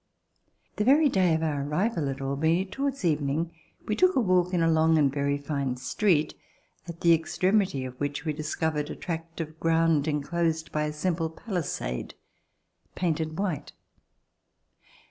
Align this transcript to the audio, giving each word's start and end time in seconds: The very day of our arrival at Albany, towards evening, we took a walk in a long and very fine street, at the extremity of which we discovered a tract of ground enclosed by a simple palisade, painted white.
The 0.77 0.83
very 0.83 1.09
day 1.09 1.35
of 1.35 1.43
our 1.43 1.61
arrival 1.63 2.09
at 2.09 2.21
Albany, 2.21 2.65
towards 2.65 3.05
evening, 3.05 3.51
we 3.85 3.95
took 3.95 4.15
a 4.15 4.19
walk 4.19 4.51
in 4.51 4.63
a 4.63 4.67
long 4.71 4.97
and 4.97 5.13
very 5.13 5.37
fine 5.37 5.75
street, 5.77 6.33
at 6.87 7.01
the 7.01 7.13
extremity 7.13 7.85
of 7.85 7.99
which 7.99 8.25
we 8.25 8.33
discovered 8.33 8.89
a 8.89 8.95
tract 8.95 9.39
of 9.39 9.59
ground 9.59 10.07
enclosed 10.07 10.71
by 10.71 10.85
a 10.85 10.91
simple 10.91 11.29
palisade, 11.29 12.15
painted 12.95 13.37
white. 13.37 13.73